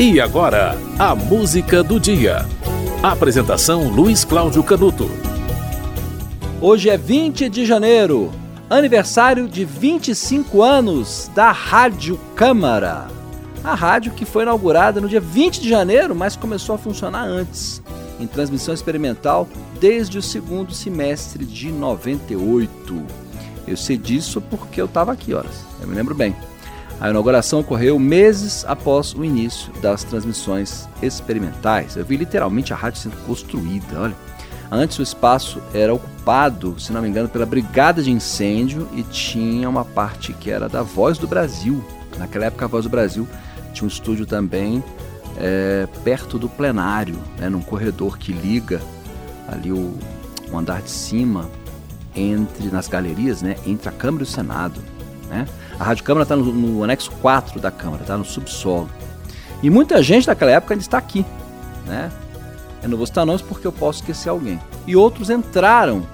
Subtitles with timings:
[0.00, 2.46] E agora, a música do dia.
[3.02, 5.10] Apresentação Luiz Cláudio Canuto.
[6.60, 8.30] Hoje é 20 de janeiro,
[8.70, 13.08] aniversário de 25 anos da Rádio Câmara.
[13.64, 17.82] A rádio que foi inaugurada no dia 20 de janeiro, mas começou a funcionar antes,
[18.20, 19.48] em transmissão experimental
[19.80, 23.02] desde o segundo semestre de 98.
[23.66, 25.64] Eu sei disso porque eu estava aqui, horas.
[25.82, 26.36] Eu me lembro bem.
[27.00, 31.96] A inauguração ocorreu meses após o início das transmissões experimentais.
[31.96, 34.16] Eu vi literalmente a rádio sendo construída, olha.
[34.70, 39.66] Antes o espaço era ocupado, se não me engano, pela Brigada de Incêndio e tinha
[39.68, 41.82] uma parte que era da Voz do Brasil.
[42.18, 43.26] Naquela época a Voz do Brasil
[43.72, 44.84] tinha um estúdio também
[45.38, 48.80] é, perto do plenário, né, num corredor que liga
[49.46, 49.94] ali o,
[50.50, 51.48] o andar de cima
[52.14, 54.82] entre nas galerias, né, entre a Câmara e o Senado.
[55.30, 55.46] Né?
[55.78, 58.88] A Rádio Câmara está no, no, anexo 4 da Câmara, está no subsolo.
[59.62, 61.24] E muita gente daquela época ainda está aqui.
[61.86, 62.10] Né?
[62.82, 64.60] Eu não vou citar nomes porque eu posso esquecer alguém.
[64.86, 66.04] E outros entraram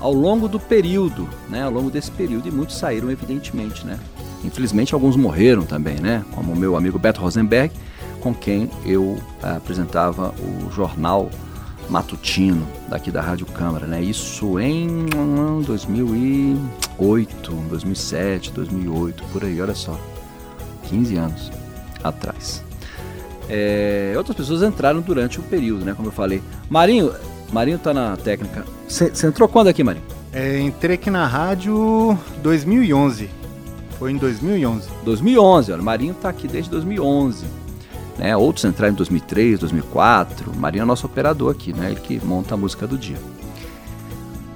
[0.00, 1.64] ao longo do período, né?
[1.64, 3.86] ao longo desse período, e muitos saíram, evidentemente.
[3.86, 3.98] Né?
[4.42, 6.24] Infelizmente, alguns morreram também, né?
[6.34, 7.74] como o meu amigo Beto Rosenberg,
[8.20, 11.28] com quem eu eh, apresentava o jornal
[11.88, 14.02] matutino daqui da Rádio Câmara, né?
[14.02, 15.06] Isso em
[15.64, 19.98] 2008, 2007, 2008, por aí, olha só.
[20.84, 21.52] 15 anos
[22.02, 22.62] atrás.
[23.48, 25.94] É, outras pessoas entraram durante o período, né?
[25.94, 26.42] Como eu falei.
[26.68, 27.12] Marinho,
[27.52, 28.64] Marinho tá na técnica.
[28.88, 30.04] Você entrou quando aqui, Marinho?
[30.32, 33.30] É, entrei aqui na rádio 2011.
[33.98, 34.88] Foi em 2011.
[35.04, 37.44] 2011, olha, Marinho tá aqui desde 2011.
[38.18, 38.36] Né?
[38.36, 40.54] Outros entraram em 2003, 2004.
[40.56, 41.90] Marinho é nosso operador aqui, né?
[41.90, 43.18] Ele que monta a música do dia.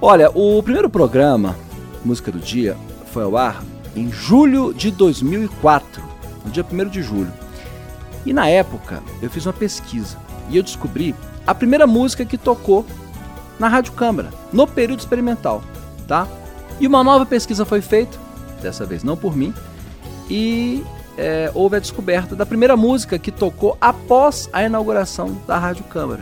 [0.01, 1.57] Olha, o primeiro programa,
[2.05, 2.77] Música do Dia,
[3.11, 3.61] foi ao ar
[3.95, 6.01] em julho de 2004,
[6.45, 7.33] no dia 1 de julho.
[8.25, 10.17] E na época eu fiz uma pesquisa
[10.49, 11.13] e eu descobri
[11.45, 12.85] a primeira música que tocou
[13.59, 15.61] na Rádio Câmara, no período experimental,
[16.07, 16.27] tá?
[16.79, 18.17] E uma nova pesquisa foi feita,
[18.61, 19.53] dessa vez não por mim,
[20.29, 20.81] e
[21.19, 26.21] é, houve a descoberta da primeira música que tocou após a inauguração da Rádio Câmara.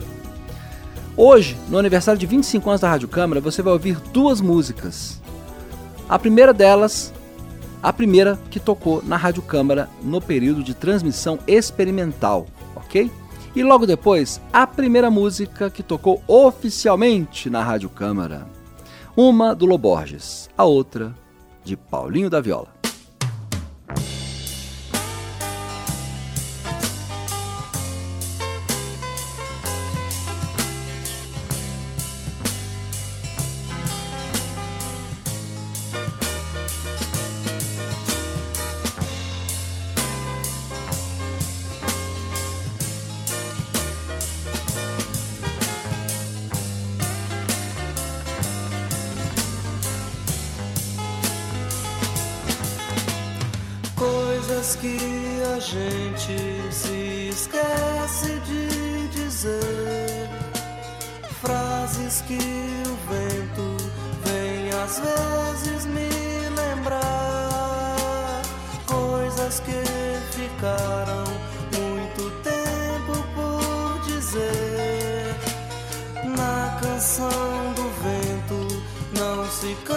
[1.16, 5.22] Hoje, no aniversário de 25 anos da Rádio Câmara, você vai ouvir duas músicas.
[6.10, 7.14] A primeira delas,
[7.82, 13.12] a primeira que tocou na Rádio Câmara no período de transmissão experimental, ok?
[13.56, 18.48] E logo depois, a primeira música que tocou oficialmente na Rádio Câmara.
[19.16, 21.14] Uma do Loborges, a outra
[21.64, 22.77] de Paulinho da Viola.
[54.68, 54.98] Coisas que
[55.56, 60.30] a gente se esquece de dizer,
[61.42, 63.78] frases que o vento
[64.26, 66.10] vem às vezes me
[66.56, 68.42] lembrar,
[68.86, 69.84] coisas que
[70.36, 71.24] ficaram
[71.78, 75.36] muito tempo por dizer.
[76.36, 78.84] Na canção do vento
[79.18, 79.97] não se cansam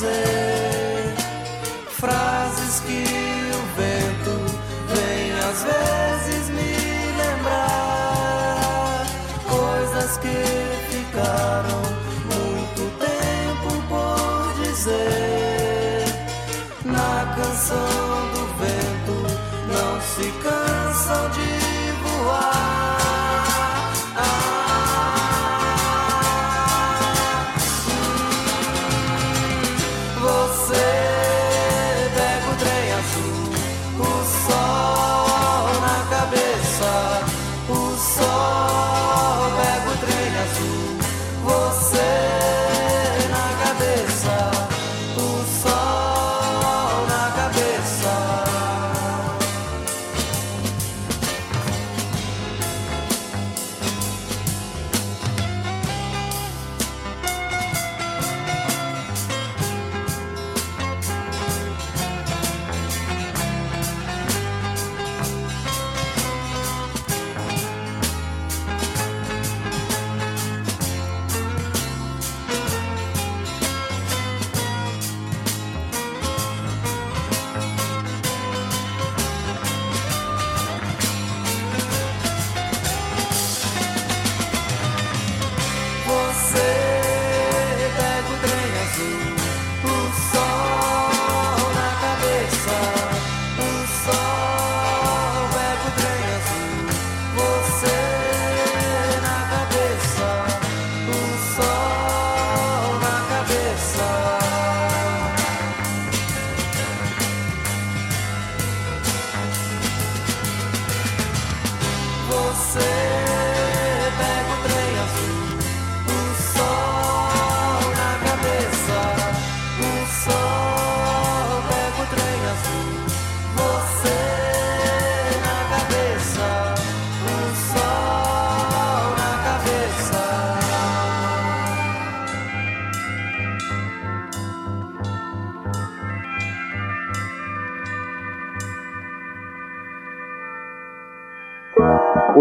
[0.00, 1.14] dizer,
[1.90, 3.04] frases que
[3.52, 4.34] o vento
[4.88, 6.72] vem às vezes me
[7.18, 9.04] lembrar,
[9.46, 10.38] coisas que
[10.90, 11.82] ficaram
[12.34, 16.06] muito tempo por dizer.
[16.86, 19.16] Na canção do vento
[19.68, 21.50] não se cansam de
[22.02, 22.79] voar.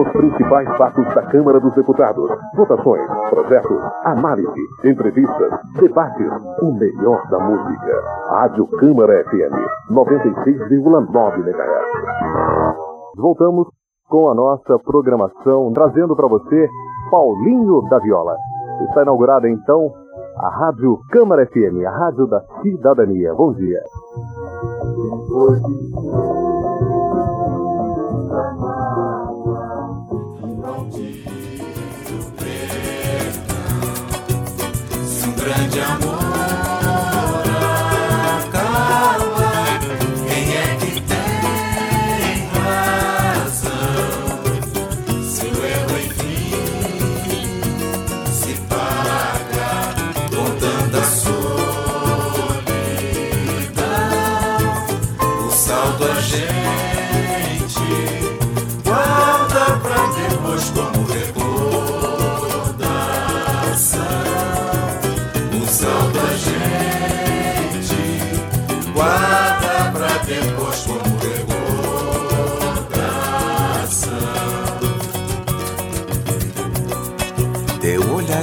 [0.09, 2.29] Os principais fatos da Câmara dos Deputados.
[2.55, 6.31] Votações, projetos, análise, entrevistas, debates.
[6.61, 8.03] O melhor da música.
[8.29, 9.53] Rádio Câmara FM
[9.91, 12.75] 96,9 MHz.
[13.17, 13.67] Voltamos
[14.09, 16.67] com a nossa programação, trazendo para você
[17.11, 18.35] Paulinho da Viola.
[18.87, 19.91] Está inaugurada então
[20.37, 23.33] a Rádio Câmara FM, a Rádio da Cidadania.
[23.33, 23.81] Bom dia.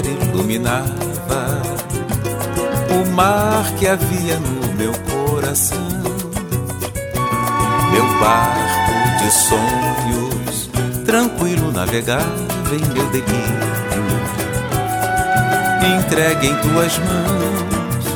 [0.05, 1.63] Iluminava
[2.91, 5.79] o mar que havia no meu coração.
[7.93, 10.71] Meu barco de sonhos,
[11.05, 12.25] tranquilo navegava
[12.73, 13.67] em meu delírio.
[15.99, 18.07] Entregue em tuas mãos,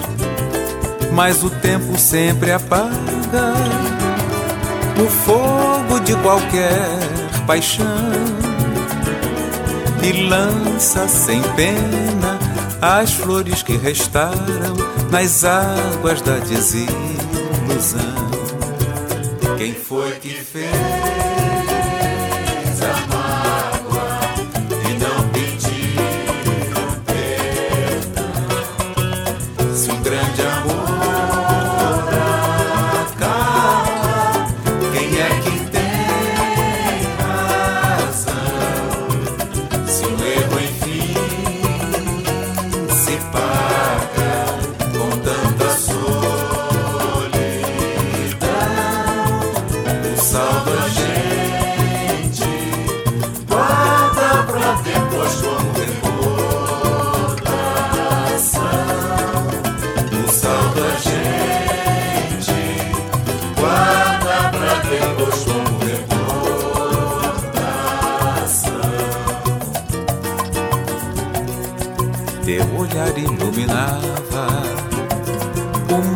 [1.12, 2.90] mas o tempo sempre apaga
[5.02, 6.98] o fogo de qualquer
[7.46, 8.39] paixão
[10.02, 12.38] e lança sem pena
[12.80, 14.74] as flores que restaram
[15.10, 16.90] nas águas da desilusão.
[19.58, 21.59] Quem foi que fez?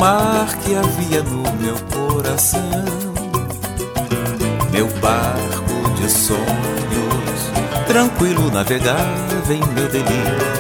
[0.05, 2.61] Mar que havia no meu coração.
[4.71, 7.41] Meu barco de sonhos,
[7.87, 10.55] tranquilo navegava em meu delírio.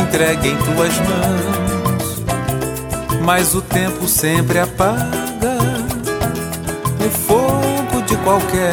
[0.00, 2.22] Entregue em tuas mãos,
[3.24, 5.58] mas o tempo sempre apaga
[7.04, 8.70] o fogo de qualquer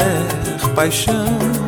[0.75, 1.62] paixão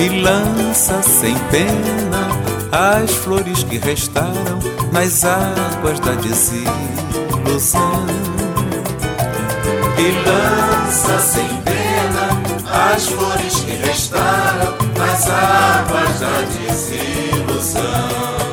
[0.00, 2.28] e lança sem pena
[2.72, 4.58] as flores que restaram
[4.90, 8.06] nas águas da desilusão.
[9.98, 12.30] E lança sem pena
[12.94, 18.49] as flores que restaram nas águas da desilusão.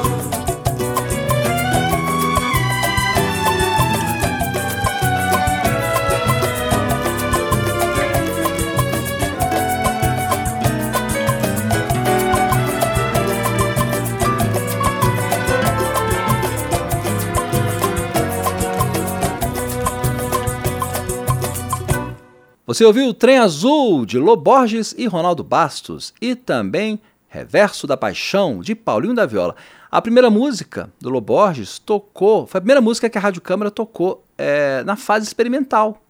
[22.68, 28.76] Você ouviu Trem Azul de Loborges e Ronaldo Bastos e também Reverso da Paixão de
[28.76, 29.56] Paulinho da Viola.
[29.90, 34.22] A primeira música do Loborges tocou, foi a primeira música que a Rádio Câmara tocou
[34.38, 36.02] é, na fase experimental.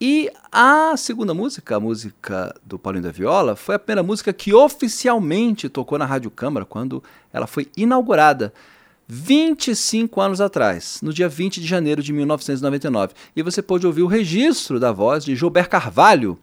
[0.00, 4.54] E a segunda música, a música do Paulinho da Viola, foi a primeira música que
[4.54, 8.54] oficialmente tocou na Rádio Câmara quando ela foi inaugurada.
[9.10, 13.14] 25 anos atrás, no dia 20 de janeiro de 1999.
[13.34, 16.38] E você pôde ouvir o registro da voz de Gilberto Carvalho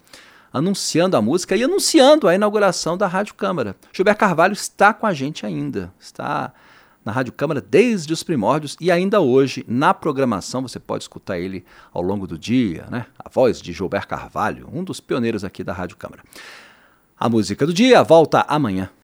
[0.52, 3.76] anunciando a música e anunciando a inauguração da Rádio Câmara.
[3.94, 6.52] Gilberto Carvalho está com a gente ainda, está
[7.04, 11.64] na Rádio Câmara desde os primórdios e ainda hoje na programação você pode escutar ele
[11.94, 13.06] ao longo do dia, né?
[13.20, 16.24] A voz de Gilberto Carvalho, um dos pioneiros aqui da Rádio Câmara.
[17.20, 18.90] A música do dia volta amanhã.